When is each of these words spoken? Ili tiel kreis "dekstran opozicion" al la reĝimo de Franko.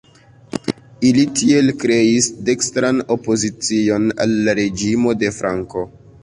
Ili 1.09 1.25
tiel 1.39 1.69
kreis 1.83 2.29
"dekstran 2.47 3.03
opozicion" 3.17 4.09
al 4.27 4.35
la 4.49 4.57
reĝimo 4.63 5.15
de 5.23 5.33
Franko. 5.39 5.87